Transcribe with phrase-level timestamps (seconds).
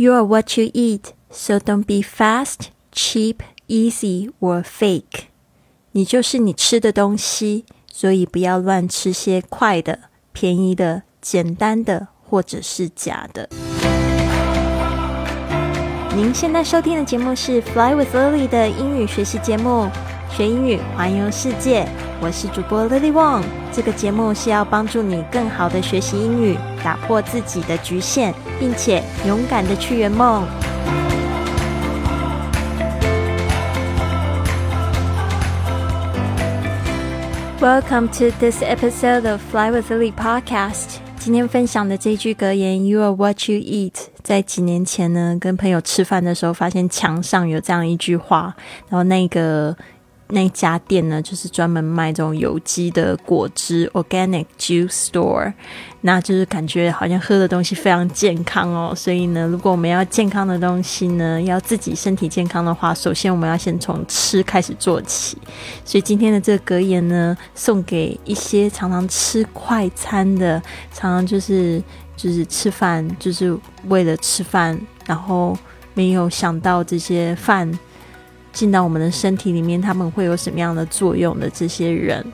[0.00, 5.24] You are what you eat, so don't be fast, cheap, easy or fake.
[5.90, 9.98] 你就是你吃的东西，所以不要乱吃些快的、
[10.32, 13.48] 便宜的、简单的，或者是假的。
[16.14, 19.90] 您现在收听的节目是《Fly with Lily》的英语学习节目，
[20.30, 21.86] 学英语环游世界。
[22.20, 23.42] 我是主播 Lily Wong。
[23.72, 30.46] 这个节目是要帮助你更好的学习英语，打破自己的局限，并且勇敢的去圆梦。
[37.60, 40.98] Welcome to this episode of Fly with Lily podcast。
[41.18, 48.54] 今天分享的这句格言 “You are what you eat”，在几年前呢，跟朋友吃饭的时候，发现墙上有这样一句话，
[48.88, 49.76] 然后那个。
[50.30, 55.50] 那家店呢，就是专门卖这种有机的果汁 （organic juice store），
[56.02, 58.92] 那就是感觉好像喝的东西非常健康哦。
[58.94, 65.38] 所以呢，如果我们要健康的东西呢，要自己身体健康的话，首先我们要先从吃开始做起。
[65.82, 71.82] 所以今天的这个格言呢，送给一些常常吃快餐的，常常就是
[72.18, 75.56] 就是吃饭就是为了吃饭，然后
[75.94, 77.78] 没有想到这些饭。
[78.58, 81.48] 进到我们的身体里面，他们会有什么样的作用的？
[81.48, 82.26] 这些人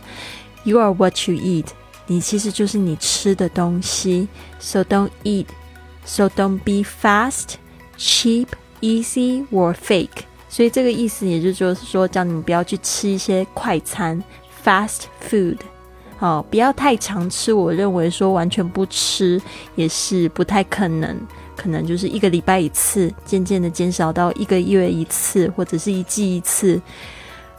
[0.62, 1.66] ，You are what you eat，
[2.06, 4.26] 你其实就是你吃的东西。
[4.58, 7.56] So don't eat，so don't be fast,
[7.98, 8.46] cheap,
[8.80, 10.24] easy or fake。
[10.48, 14.24] 所以这个意思也就是说，叫你们不要去吃一些快餐
[14.64, 15.58] （fast food）。
[16.20, 17.52] 哦，不要太常吃。
[17.52, 19.38] 我认为说完全不吃
[19.74, 21.20] 也是不太可能。
[21.64, 26.78] 可能就是一个礼拜一次，渐渐的减少到一个月一次，或者是一季一次。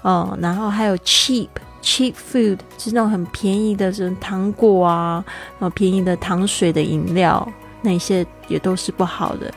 [0.03, 1.48] 哦，然后还有 cheap
[1.81, 5.26] cheap food，是那种很便宜的，什么糖果啊，
[5.58, 9.52] 然后便宜的糖水的饮料，那些也都是不好的。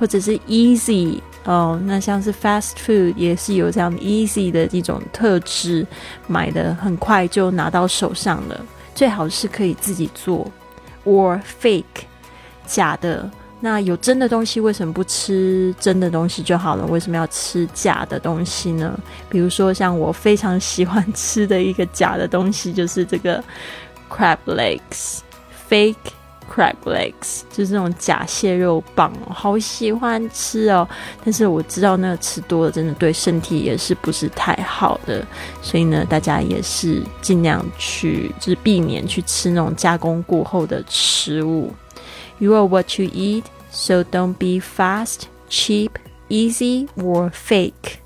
[0.00, 5.86] 或者是 easy，哦，那像是 fast food 也是有这样 easy 的一种特质，
[6.26, 8.60] 买的很快就拿到手上了。
[8.92, 10.50] 最好是可以自己做
[11.04, 11.84] ，or fake
[12.66, 13.30] 假的。
[13.64, 16.84] 那有真的东西，为什么不吃真的东西就好了？
[16.84, 18.94] 为什么要吃假的东西呢？
[19.30, 23.42] 比如说，像我非常喜欢吃的一个假的东西，就是这个
[24.10, 25.94] crab legs，fake
[26.46, 30.86] crab legs，就是这种假蟹肉棒，好喜欢吃哦。
[31.24, 35.26] 但是我知道那个吃多了，真的对身体也是不是太好的，
[35.62, 41.72] 所以呢，大家也是尽量去，就是避免去吃那种加工过后的食物。
[42.38, 43.44] You are what you eat.
[43.74, 45.98] So don't be fast, cheap,
[46.28, 48.03] easy or fake.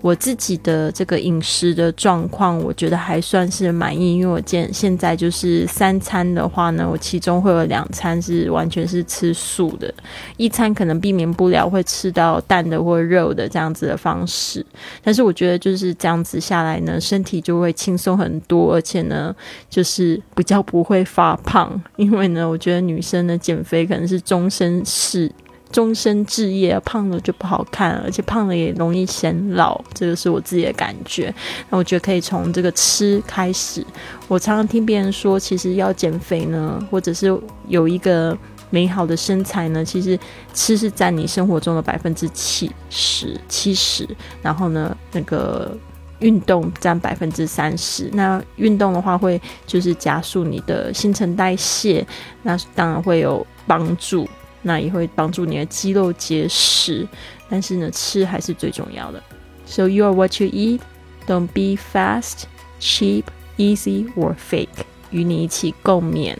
[0.00, 9.92] 我自己的这个饮食的状况，我觉得还算是满意，因为我现现在就是三餐的话呢，我其中会有两餐是完全是吃素的，
[10.36, 14.64] 一餐可能避免不了会吃到蛋的或肉的这样子的方式，
[15.02, 19.34] 但是我觉得就是这样子下来呢，身体就会轻松很多，而且呢，
[19.68, 25.30] 就是比较不会发胖，因为呢，我觉得女生的减肥可能是终身事。
[25.72, 31.32] 终身置业，胖了就不好看，而且胖了也容易显老，这个是我自己的感觉。
[31.68, 33.84] 那我觉得可以从这个吃开始。
[34.26, 37.36] 我常常听别人说，其实要减肥呢，或者是
[37.68, 38.36] 有一个
[38.70, 40.18] 美好的身材呢，其实
[40.52, 44.08] 吃是占你生活中的百分之七十，七十。
[44.42, 45.76] 然后呢，那个
[46.18, 48.10] 运动占百分之三十。
[48.12, 52.04] 那运动的话，会就是加速你的新陈代谢，
[52.42, 54.28] 那当然会有帮助。
[54.62, 57.06] 那也会帮助你的肌肉结实，
[57.48, 59.22] 但是呢，吃还是最重要的。
[59.66, 60.80] So you are what you eat.
[61.26, 62.44] Don't be fast,
[62.80, 63.24] cheap,
[63.56, 64.68] easy or fake.
[65.10, 66.36] 与你一起共勉。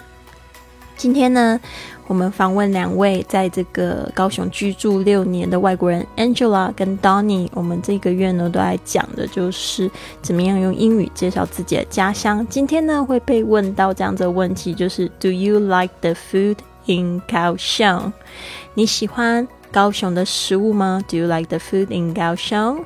[0.97, 1.59] 今天呢，
[2.07, 7.49] 我们访问两位在这个高雄居住六年的外国人 Angela 跟 Donny。
[7.55, 12.47] 我们这个月呢，都来讲的就是怎么样用英语介绍自己的家乡。
[12.49, 16.57] 今天呢，会被问到这样的问题，就是 Do you like the food?
[16.87, 18.13] In 高雄，
[18.75, 22.85] 你喜欢高雄的食物吗？Do you like the food in 高雄？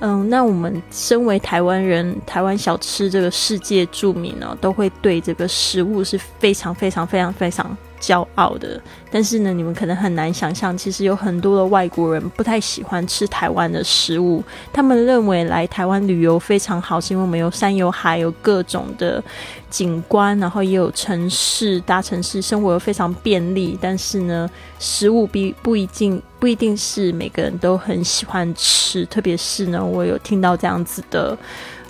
[0.00, 7.76] 嗯，那我们身为台湾人，台湾小吃这个世界著名呢，都会对这个食物是非常非常非常非常。
[8.00, 8.80] 骄傲的，
[9.10, 14.42] 但是呢，你们可能很难想象，其实有很多的外国人不太喜欢吃台湾的食物。
[14.72, 19.22] 他们认为来台湾旅游非常好，是因为我们有山有海，有各种的
[19.70, 23.78] 景观，然后也有城市，大城市生活又非常便利。
[23.80, 24.48] 但是呢，
[24.78, 31.36] 食物不不一定不一定是每个人都很喜欢吃，特别是呢，我有听到这样子的。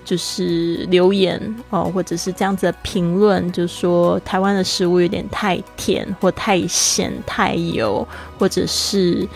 [0.08, 1.38] 就是留言
[1.68, 8.06] 哦，或者是这样子的评论，就说台湾的食物有点太甜或太咸、太油，
[8.38, 9.28] 或者是。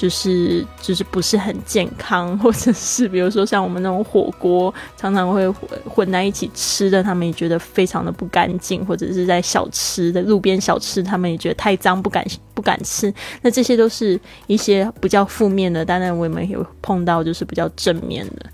[0.00, 5.50] 就是就是不是很健康， 或者是比如说像我们那种火锅，常常会
[5.84, 13.12] 混在一起吃的，他们也觉得非常的不干净，或者是在小吃的路边小吃，他们也觉得太脏，不敢不敢吃。
[13.42, 14.16] 那这些都是
[14.46, 18.46] 一些比较负面的，当然我们也有碰到就是比较正面的。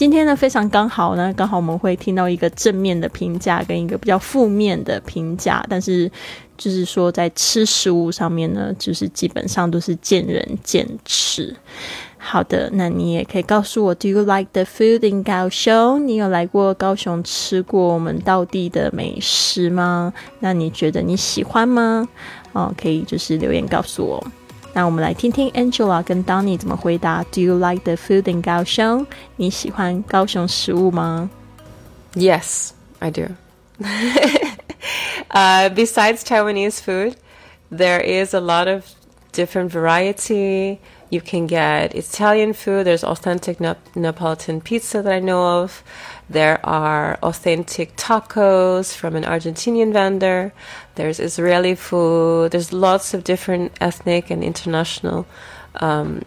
[0.00, 6.10] 今天呢，非常刚好呢，刚好我们会听到一个正面的评价跟一个比较负面的评价，但是
[6.56, 11.54] 就是说在吃食物上面呢，就是基本上都是见仁见智。
[12.16, 15.98] 好的，那你也可以告诉我，Do you like the food in Gao Shou？？
[15.98, 20.14] 你有来过高雄吃过我们道地的美食吗？
[20.38, 22.08] 那你觉得你喜欢吗？
[22.52, 24.26] 哦，可以就是留言告诉我。
[24.73, 27.23] 那我们来听听 Angela 跟 Donny 怎么回答。
[27.31, 29.05] Do you like the food in 高雄？
[29.37, 31.29] 你喜欢高雄食物吗？
[32.13, 33.27] Yes, I do.
[35.31, 37.15] uh, besides Taiwanese food,
[37.71, 38.83] there is a lot of
[39.33, 40.79] different variety.
[41.10, 42.86] You can get Italian food.
[42.86, 45.82] There's authentic Neapolitan pizza that I know of.
[46.28, 50.52] There are authentic tacos from an Argentinian vendor.
[50.94, 52.52] There's Israeli food.
[52.52, 55.26] There's lots of different ethnic and international
[55.74, 56.22] um,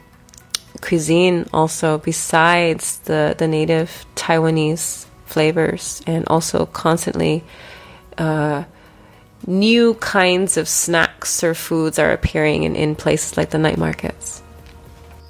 [0.82, 7.42] cuisine also besides the, the native Taiwanese flavors and also constantly
[8.18, 8.66] uh,
[9.48, 14.43] new kinds of snacks or foods are appearing in, in places like the night markets.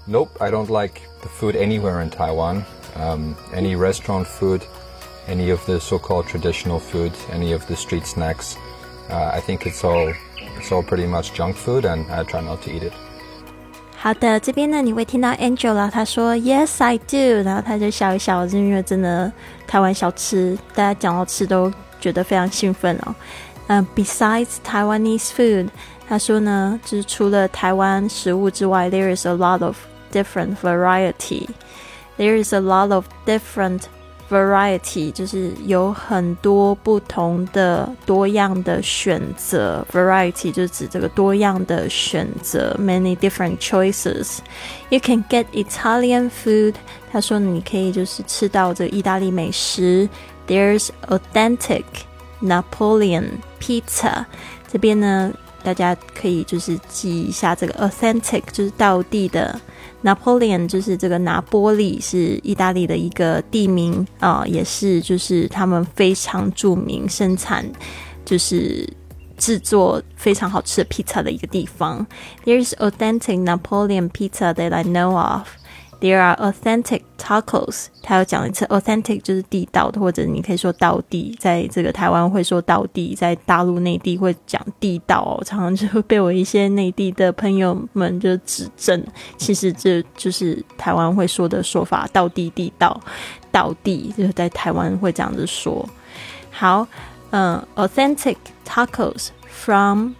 [0.06, 2.64] Nope, I don't like the food anywhere in Taiwan
[2.98, 4.62] um, any restaurant food,
[5.26, 8.56] any of the so-called traditional food, any of the street snacks.
[9.10, 10.12] Uh, I think it's all
[10.58, 12.92] it's all pretty much junk food, and I try not to eat it.
[14.00, 19.32] 好的，这边呢你会听到 Angela 她说 Yes I do，然后她就笑一笑，是因为真的
[19.66, 23.14] 台湾小吃，大家讲到吃都觉得非常兴奋哦。
[23.66, 25.68] 嗯、uh,，Besides Taiwanese food，
[26.08, 29.76] 她说呢，就是除了台湾食物之外，there is a lot of
[30.12, 33.82] different variety。there is a lot of different
[34.28, 39.86] variety，就是有很多不同的多样的选择。
[39.90, 44.38] Variety 就指这个多样的选择，many different choices.
[44.90, 46.74] You can get Italian food，
[47.10, 50.08] 他说你可以就是吃到这个意大利美食。
[50.46, 51.84] There's authentic
[52.42, 54.24] Napoleon pizza，
[54.70, 55.32] 这边呢
[55.62, 59.58] 大家可以就是记一下这个 authentic，就是道地的。
[60.03, 67.65] Napoleon 就是这个拿波利，是意大利的一个地名啊，也是就是他们非常著名生产，
[68.25, 68.87] 就是
[69.37, 72.05] 制作非常好吃的披萨的一个地方。
[72.45, 75.47] There is authentic Napoleon pizza that I know of.
[76.03, 77.85] There are authentic tacos。
[78.01, 81.33] 他要讲一次，authentic 就是地道的，或者你可以说道地。
[81.39, 85.41] 在这个台湾会说道地，在大陆内地会讲地道。
[85.45, 89.01] 常常就会被我一些内地的朋友们就指正，
[89.37, 92.99] 其实这就是台湾会说的说法，道地地道，
[93.49, 95.87] 道地就是在台湾会这样子说。
[96.51, 96.85] 好，
[97.29, 98.35] 嗯，authentic
[98.67, 100.15] tacos from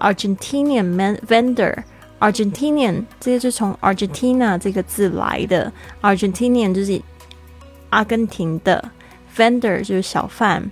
[0.00, 1.84] Argentinian vendor。
[2.26, 7.00] Argentinian 这个是从 Argentina 这个字来的，Argentinian 就是
[7.90, 8.90] 阿根廷的
[9.36, 10.68] ，vendor 就是小贩。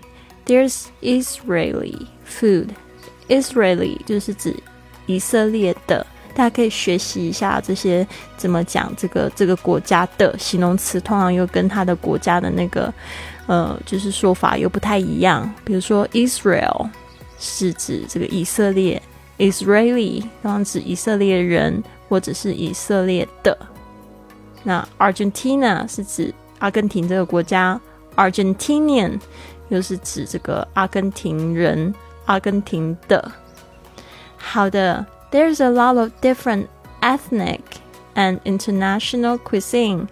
[0.46, 4.56] There's Israeli food，Israeli 就是指
[5.06, 6.04] 以色列的，
[6.34, 8.04] 大家可以学习一下这些
[8.36, 12.92] 怎么讲这个这个国家的形容词，通常又跟它的国家的那个
[13.46, 15.48] 呃就是说法又不太一样。
[15.64, 16.90] 比如说 Israel
[17.38, 19.00] 是指这个以色列。
[19.38, 23.56] Israeli 通常指以色列人或者是以色列的。
[24.62, 27.78] 那 Argentina 是指阿根廷这个国家
[28.16, 29.20] ，Argentinian
[29.68, 33.30] 又是指这个阿根廷人、阿根廷的。
[34.36, 36.66] 好的，There's a lot of different
[37.00, 37.60] ethnic
[38.14, 40.06] and international cuisine。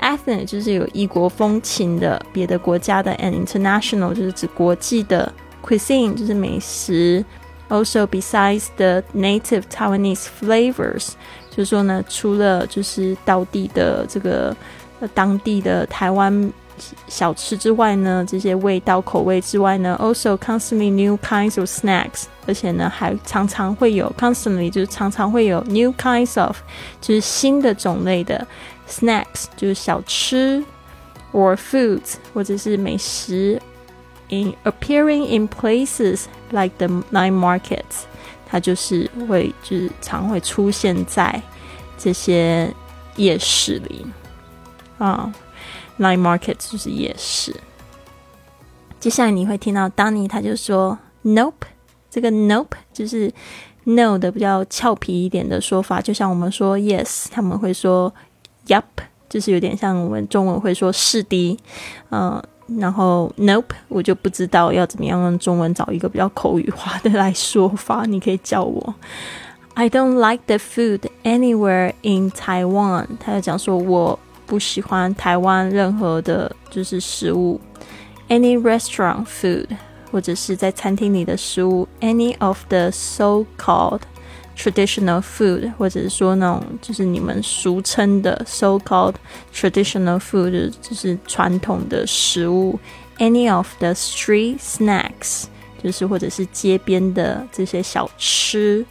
[0.00, 7.24] Ethnic 就是有异国风情的别的国家的，and international 就是指国际的，cuisine 就是美食。
[7.68, 11.12] Also, besides the native Taiwanese flavors，
[11.50, 14.54] 就是说呢，除了就是当地的这个
[15.14, 16.52] 当地的台湾
[17.08, 26.56] 小吃之外呢，这些味道口味之外呢，also constantly new kinds of snacks，而且呢还常常会有 constantly 就是常常会有 new kinds of
[27.00, 28.46] 就是新的种类的
[28.88, 30.62] snacks，就是小吃
[31.32, 33.60] or foods 或者是美食。
[34.28, 38.04] In appearing in places like the night markets，
[38.46, 41.42] 它就是会就是常会出现在
[41.98, 42.72] 这些
[43.16, 44.06] 夜市里
[44.98, 45.32] 啊。
[45.98, 47.54] night markets 就是夜市。
[48.98, 51.66] 接下来你会听到 Danny 他就说 Nope，
[52.10, 53.32] 这个 Nope 就是
[53.84, 58.12] No 的比较俏皮一点的说法，就像我们说 Yes，他们会说
[58.66, 58.82] Yup，
[59.28, 61.58] 就是有点像我们中文会说是的，
[62.10, 62.42] 嗯。
[62.78, 68.04] 然后，Nope，我就不知道要怎么样用中文找一个比较口语化的来说法。
[68.06, 68.94] 你可以叫我。
[69.74, 73.06] I don't like the food anywhere in Taiwan。
[73.20, 77.60] 他就讲说我不喜欢台湾任何的，就是食物。
[78.28, 79.66] Any restaurant food，
[80.10, 81.86] 或者是在餐厅里的食物。
[82.00, 84.00] Any of the so-called
[84.57, 89.15] traditional food，或者是说那种就是你们俗称的 so called
[89.53, 92.79] traditional food，就是传统的食物。
[93.17, 95.45] Any of the street snacks，
[95.83, 98.85] 就是或者是街边的这些小吃。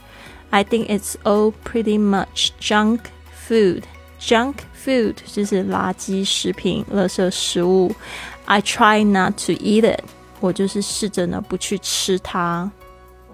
[0.51, 2.99] I think it's all pretty much junk
[3.47, 3.83] food.
[4.19, 4.55] Junk
[4.85, 7.95] food 就是垃圾食品、垃圾食物。
[8.45, 10.03] I try not to eat it，
[10.39, 12.71] 我就是试着呢不去吃它。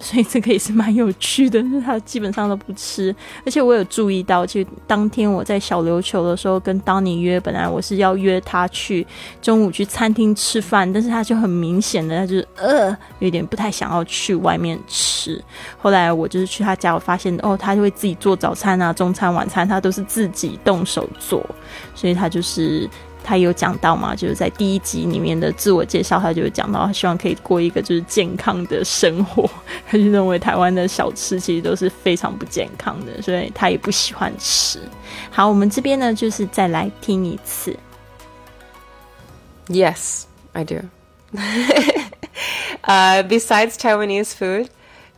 [0.00, 3.14] 所以这个也是蛮有趣的，他基本上都不吃，
[3.44, 9.06] 而且我有注意到，就当天我在小琉球的时候跟当你约，本来我是要约他去
[9.42, 15.38] 中午去餐厅吃饭，但是他就很明显的，他就是呃有点不太想要去外面吃。
[15.78, 21.44] 后来我就是去他家，我发现哦，他就会自己做早餐啊、中餐、晚餐，他都是自己动手做，
[21.94, 22.88] 所以他就是。
[23.22, 24.14] 他有讲到嘛？
[24.14, 29.48] 就是在第一集里面的自我介绍，他就有讲到，他希望可以过一个就是健康的生活。
[29.88, 34.80] 他就认为台湾的小吃其实都是非常不健康的，所以他也不喜欢吃。
[35.30, 37.76] 好，我们这边呢，就是再来听一次。
[39.68, 40.76] Yes, I do.
[42.82, 44.68] uh, besides Taiwanese food,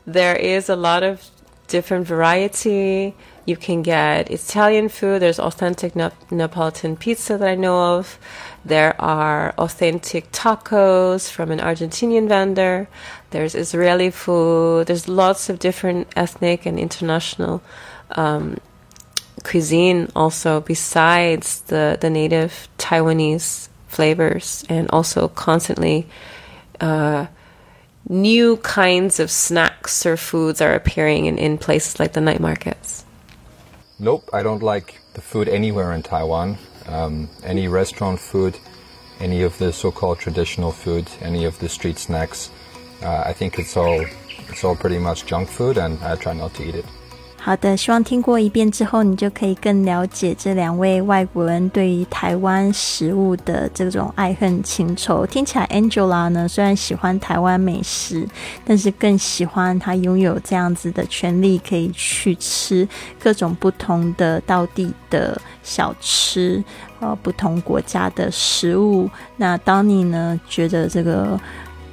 [0.06, 1.20] there is a lot of
[1.68, 3.14] different variety.
[3.44, 5.20] You can get Italian food.
[5.20, 5.96] There's authentic
[6.30, 8.18] Neapolitan pizza that I know of.
[8.64, 12.88] There are authentic tacos from an Argentinian vendor.
[13.30, 14.86] There's Israeli food.
[14.86, 17.62] There's lots of different ethnic and international
[18.12, 18.58] um,
[19.42, 26.06] cuisine also besides the, the native Taiwanese flavors and also constantly
[26.80, 27.26] uh,
[28.08, 33.04] new kinds of snacks or foods are appearing in, in places like the night markets.
[34.02, 36.58] Nope, I don't like the food anywhere in Taiwan.
[36.86, 38.58] Um, any restaurant food,
[39.20, 42.50] any of the so-called traditional food, any of the street snacks.
[43.00, 44.04] Uh, I think it's all
[44.48, 46.84] it's all pretty much junk food, and I try not to eat it.
[47.44, 55.26] 好的，希望听过一遍之后，你就可以更了解这两位外国人对于台湾食物的这种爱恨情仇。
[55.26, 58.24] 听起来，Angela 呢虽然喜欢台湾美食，
[58.64, 62.88] 但是更喜欢她拥有这样子的权利，可以去吃
[63.20, 66.62] 各种不同的道地的小吃，
[67.00, 69.10] 呃，不同国家的食物。
[69.36, 71.36] 那当你呢觉得这个？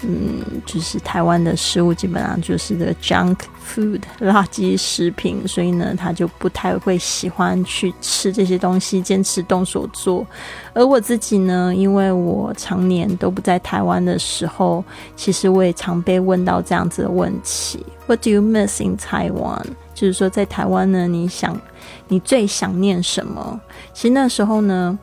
[0.01, 3.35] 嗯，就是台湾的食物基本上就是个 junk
[3.67, 10.25] food 垃圾食品，所以呢，他就不太会喜欢去吃这些东西，坚持动手做。
[10.73, 14.81] 而我自己呢，因为我常年都不在台湾的时候，
[15.17, 19.63] 其实我也常被问到这样子的问题：What do you miss in Taiwan？
[19.93, 21.59] 就是说，在台湾呢，你想
[22.07, 23.59] 你最想念什么？
[23.93, 24.97] 其实那时候呢，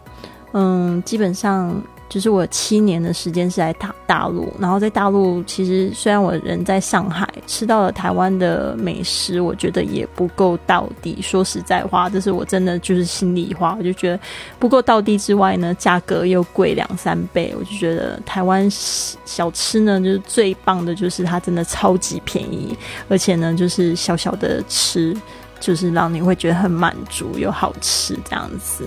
[0.52, 1.82] 嗯，基本上。
[2.16, 11.18] 就是我七年的时间是在大大陆，然后在大陆，其实虽然我人在上海，吃到了台湾的美食，我觉得也不够到底。
[11.20, 14.18] 说实在话，这是我真的就是心里话，我就觉得
[14.58, 22.74] 不够到底之外呢，价格又贵两三倍，我就觉得台湾小吃呢，就是最棒的，就是它真的超级便宜，
[23.10, 25.14] 而且呢，就是小小的吃。
[25.58, 28.84] 就是让你会觉得很满足又好吃这样子，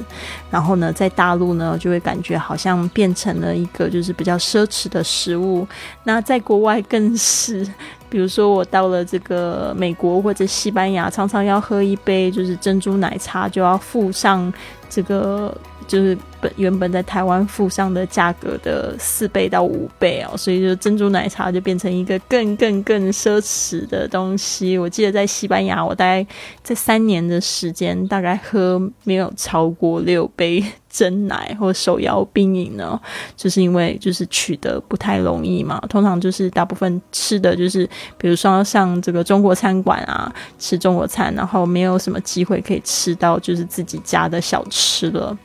[0.50, 5.68] 然后呢，在大陆呢就会感觉好像变成了一个就是比较奢侈的食物。
[6.04, 7.68] 那在国外更是，
[8.10, 14.52] 比如说我到了这个美国或者西班牙，常常要喝一杯就是珍珠奶茶，就要附上
[14.90, 15.56] 这个。
[15.90, 24.78] 就是本原本在台湾附上的价格的四倍到五倍哦，所以就珍珠奶茶就变成一个更更更奢侈的东西。
[24.78, 26.26] 我记得在西班牙，我大概
[26.62, 33.00] 在三年的时间，大概喝没有超过六杯真奶或手摇冰饮呢，
[33.36, 35.82] 就是因为就是取得不太容易嘛。
[35.90, 45.36] 通常就是大部分吃的就是，比如说像这个中国餐馆啊，吃中国餐，然后没有什么机会可以吃到就是自己家的小吃了。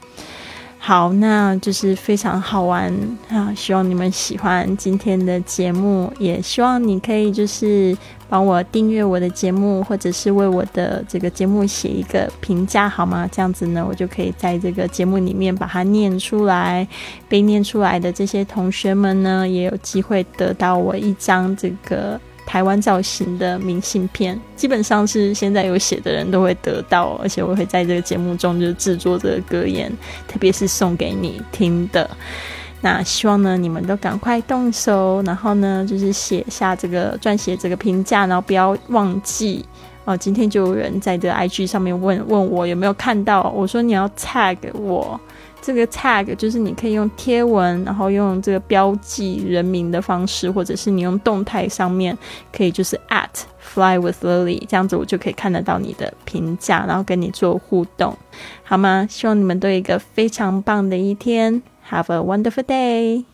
[0.86, 2.92] 好，那就是非常好玩
[3.30, 3.50] 啊！
[3.56, 7.96] 希望你们喜欢今天的节目，也希望你可以就是
[8.28, 13.26] 帮我订阅我的节目，或者是为我的这个节目写一个评价，好吗？
[13.32, 16.86] 这样子呢，我就可以在这个节目里面把它念出来。
[17.30, 22.20] 被念出来的这些同学们呢，也有机会得到我一张这个。
[22.46, 29.90] 台湾造型的明信片，基本上是现在有写的人都会得到，而且我会在这个节目中就制作这个格言，
[30.28, 32.08] 特别是送给你听的。
[32.80, 39.64] 那希望呢，你们都赶快动手，然后呢，就是写下这个撰写这个评价，然后不要忘记
[40.04, 40.14] 哦。
[40.14, 45.18] 今天就有人在这 IG 上面问问我有没有看到，我说你要 tag 我。
[45.64, 52.16] 这个 tag 就是你可以用贴文，然后用这个标记人名的方式，或者是你用动态上面
[52.52, 58.14] 可以就是 at fly with Lily 这样子，我就可以看得到你的评价，然后跟你做互动，
[58.62, 59.06] 好吗？
[59.08, 63.24] 希望你们都有一个非常棒的一天，Have a wonderful day。